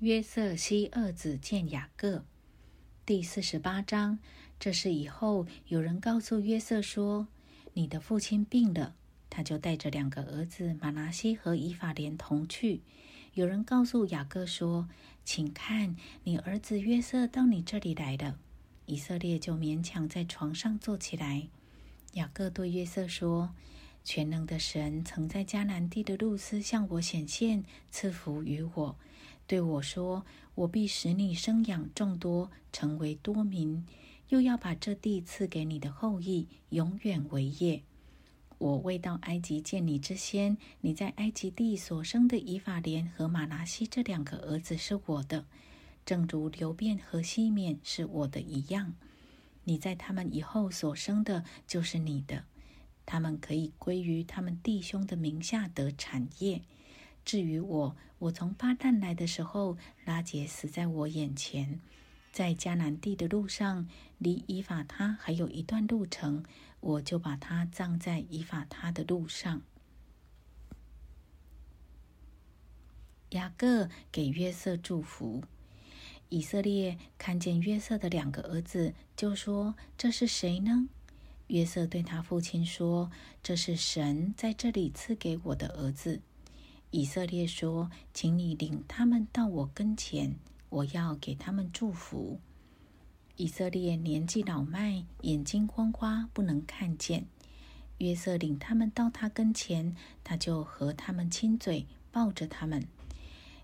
[0.00, 2.24] 约瑟西二子见雅各，
[3.04, 4.20] 第四十八章。
[4.60, 7.26] 这是以后有人告诉约瑟说
[7.74, 8.94] ：“你的父亲病了。”
[9.28, 12.82] 他就带着两个儿子马拿西和以法莲同去。
[13.34, 14.88] 有人告诉雅各说
[15.24, 18.38] ：“请看，你儿子约瑟到你这里来了。”
[18.86, 21.48] 以色列就勉强在床上坐起来。
[22.12, 23.52] 雅各对约瑟说
[24.04, 28.96] ：“全能的神曾在迦南地的路斯向我显现，赐福于我。”
[29.48, 33.82] 对我说：“我必使你生养众多，成为多民，
[34.28, 37.82] 又要把这地赐给你的后裔，永远为业。
[38.58, 45.46] 我未到埃及见你之先，你在埃及地所生的以法莲和马拿西这两个儿子是我的，
[46.04, 48.94] 正如流便和西缅是我的一样。
[49.64, 52.44] 你在他们以后所生的，就是你的，
[53.06, 56.60] 他们可以归于他们弟兄的名下得产业。”
[57.28, 61.78] 至于我，我从巴旦来的时候，拉杰死在我眼前，
[62.32, 66.42] 在迦南地的路上，离以法他还有一段路程，
[66.80, 69.60] 我就把他葬在以法他的路上。
[73.32, 75.42] 雅各给约瑟祝福，
[76.30, 80.88] 以色列看见约瑟的两个儿子，就说：“这是谁呢？”
[81.48, 83.10] 约瑟对他父亲说
[83.44, 86.22] ：“这是神在这里赐给我的儿子。”
[86.90, 90.36] 以色列说：“请你领他们到我跟前，
[90.70, 92.40] 我要给他们祝福。”
[93.36, 97.26] 以色列年纪老迈，眼睛昏花，不能看见。
[97.98, 99.94] 约瑟领他们到他跟前，
[100.24, 102.86] 他就和他们亲嘴，抱着他们。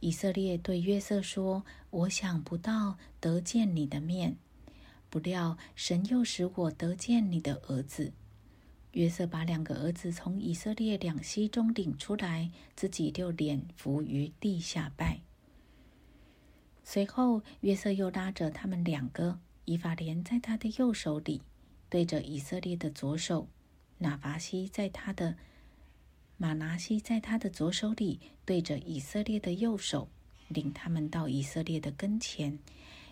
[0.00, 4.36] 以色列对约瑟说：“我想不到得见你的面，
[5.10, 8.12] 不料神又使我得见你的儿子。”
[8.98, 15.20] 约瑟把两个儿子从以色列两栖中领出来，自己就脸伏于地下拜。
[16.82, 21.40] 随后，约瑟又拉着他们两个，以法莲在他的右手里，
[21.88, 23.46] 对着以色列的左手；
[23.98, 25.36] 拿伐西在他的
[26.36, 30.08] 马拿西在他的左手里，对着以色列的右手，
[30.48, 32.58] 领他们到以色列的跟前。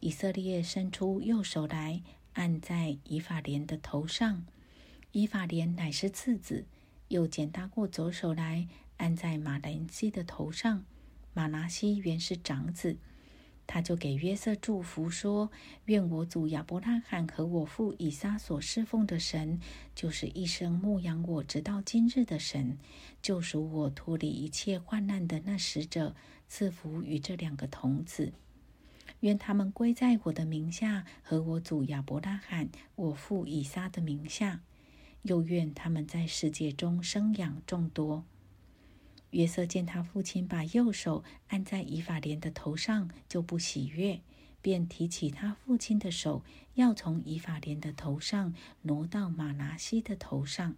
[0.00, 2.02] 以色列伸出右手来，
[2.34, 4.44] 按在以法莲的头上。
[5.12, 6.66] 以法莲乃是次子，
[7.08, 10.84] 又捡搭过左手来按在马兰西的头上。
[11.32, 12.96] 马拿西原是长子，
[13.66, 15.50] 他就给约瑟祝福说
[15.86, 19.60] ：“愿我祖亚伯拉罕和我父以撒所侍奉的神，
[19.94, 22.78] 就是一生牧养我直到今日的神，
[23.22, 26.16] 救赎我脱离一切患难的那使者，
[26.48, 28.32] 赐福于这两个童子。
[29.20, 34.60] 愿他们归在我的名下，和我祖亚伯拉罕、我父以撒的名下。”
[35.22, 38.24] 又愿他们在世界中生养众多。
[39.30, 44.20] 约瑟见他父亲把右手按在以法莲的头上，就不喜悦，
[44.60, 46.42] 便提起他父亲的手，
[46.74, 50.74] 要从以法莲的头上挪到马拿西的头上。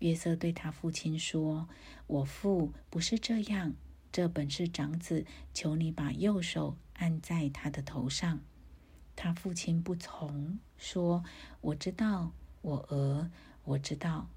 [0.00, 1.68] 约瑟对他父亲说
[2.08, 3.74] ：“我父不是这样，
[4.10, 8.40] 这本是长子，求你把右手按在他的头上。”
[9.14, 11.22] 他父亲不从，说
[11.60, 12.32] ：“我知道，
[12.62, 13.30] 我儿。”
[13.64, 14.28] 我知道，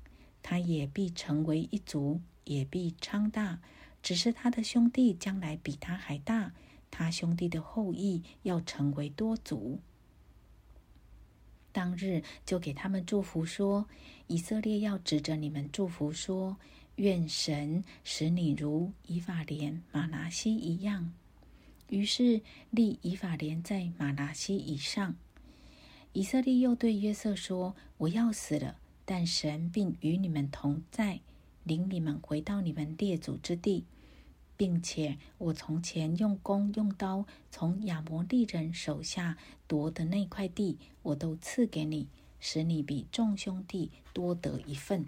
[0.41, 3.59] 他也必成为一族，也必昌大。
[4.01, 6.51] 只是他的兄弟将来比他还大，
[6.91, 9.79] 他兄弟的后裔要成为多族。
[11.72, 13.88] 当日就给他们祝福说
[14.28, 16.57] ：“以色列要指着你们祝福说，
[16.97, 21.13] 愿神使你如以法莲、马拿西一样。”
[21.89, 25.16] 于是立以法莲在马拿西以上。
[26.12, 31.19] 以色列又对约瑟说：“我要死了。”但神并与你们同在，
[31.64, 33.86] 领你们回到你们列祖之地，
[34.56, 39.38] 并且我从前用弓用刀从亚摩利人手下
[39.68, 42.08] 夺的那块地，我都赐给你，
[42.40, 45.06] 使你比众兄弟多得一份。